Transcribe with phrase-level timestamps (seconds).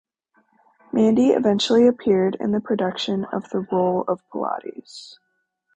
[0.91, 5.19] Mandy eventually appeared in the production in the role of Pilate.